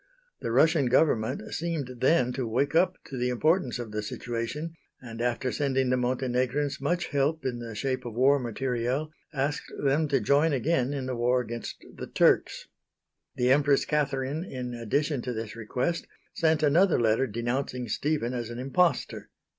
[0.39, 5.21] The Russian government seemed then to wake up to the importance of the situation, and,
[5.21, 10.19] after sending the Montenegrins much help in the shape of war material, asked them to
[10.19, 12.65] join again in the war against the Turks.
[13.35, 18.57] The Empress Catherine in addition to this request, sent another letter denouncing Stephen as an
[18.57, 19.29] impostor.